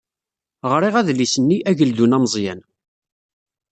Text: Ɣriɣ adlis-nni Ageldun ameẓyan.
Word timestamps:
Ɣriɣ 0.71 0.93
adlis-nni 1.01 1.57
Ageldun 1.69 2.15
ameẓyan. 2.17 2.61